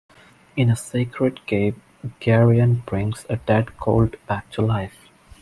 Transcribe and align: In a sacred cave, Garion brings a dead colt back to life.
In 0.55 0.71
a 0.71 0.75
sacred 0.75 1.45
cave, 1.45 1.75
Garion 2.19 2.83
brings 2.87 3.23
a 3.29 3.35
dead 3.35 3.77
colt 3.77 4.15
back 4.25 4.49
to 4.53 4.63
life. 4.63 5.09